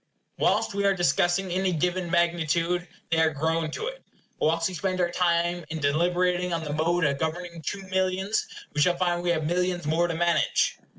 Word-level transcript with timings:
Whilst 0.39 0.73
we 0.73 0.83
are 0.85 0.95
discussing 0.95 1.51
any 1.51 1.71
given 1.73 2.09
magnitude, 2.09 2.87
they 3.11 3.19
are 3.21 3.29
grown 3.29 3.69
to 3.69 3.85
it. 3.85 4.03
Whilst 4.39 4.67
we 4.67 4.73
spend 4.73 4.99
our 4.99 5.11
time 5.11 5.63
in 5.69 5.77
deliberating 5.77 6.51
on 6.53 6.63
the 6.63 6.73
mode 6.73 7.03
of 7.03 7.19
governing 7.19 7.61
two 7.61 7.83
millions, 7.83 8.47
we 8.73 8.81
shall 8.81 8.97
find 8.97 9.21
we 9.21 9.29
have 9.29 9.45
millions 9.45 9.85
more 9.85 10.07
to 10.07 10.15
manage. 10.15 10.79